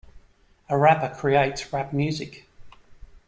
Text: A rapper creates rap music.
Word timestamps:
A 0.67 0.75
rapper 0.75 1.13
creates 1.13 1.71
rap 1.71 1.93
music. 1.93 2.47